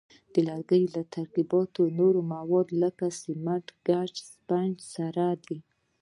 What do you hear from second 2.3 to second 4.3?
موادو لکه سمنټ، ګچ او